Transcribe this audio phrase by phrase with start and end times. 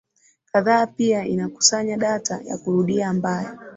[0.51, 3.59] kadhaa pia inakusanya data ya kurudia ambayo